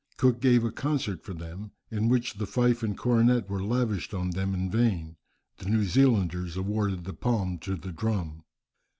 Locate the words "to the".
7.59-7.91